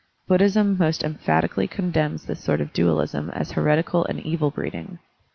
Buddhism 0.27 0.79
most 0.79 1.03
emphatically 1.03 1.67
condemns 1.67 2.25
this 2.25 2.43
sort 2.43 2.59
of 2.59 2.73
dualism 2.73 3.29
as 3.35 3.51
heretical 3.51 4.03
and 4.03 4.19
evil 4.21 4.49
breeding. 4.49 4.97